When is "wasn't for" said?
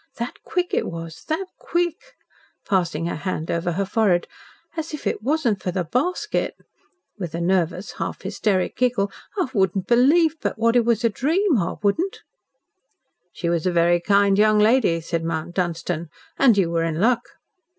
5.21-5.69